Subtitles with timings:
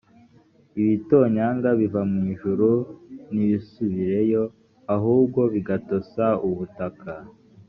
[0.79, 2.69] ibitonyanga biva mu ijuru
[3.33, 4.43] ntibisubireyo
[4.95, 7.11] ahubwo bigatosa ubutaka